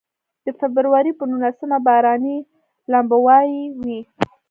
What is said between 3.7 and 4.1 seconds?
وې.